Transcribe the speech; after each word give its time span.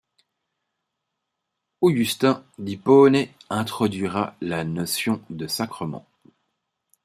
Augustin 1.81 2.43
d’Hippone 2.57 3.27
introduira 3.51 4.35
la 4.41 4.63
notion 4.63 5.21
de 5.29 5.45
sacrement. 5.45 6.07